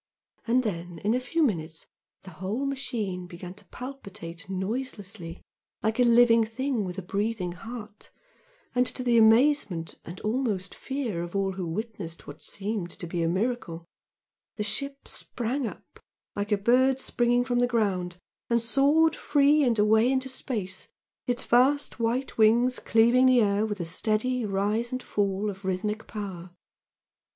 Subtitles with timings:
[0.47, 1.85] And then in a few minutes
[2.23, 5.43] the whole machine began to palpitate noiselessly
[5.83, 8.09] like a living thing with a beating heart,
[8.73, 13.21] and to the amazement and almost fear of all who witnessed what seemed to be
[13.21, 13.85] a miracle,
[14.55, 15.99] the ship sprang up
[16.35, 18.17] like a bird springing from the ground,
[18.49, 20.87] and soared free and away into space,
[21.27, 26.07] its vast white wings cleaving the air with a steady rise and fall of rhythmic
[26.07, 26.49] power.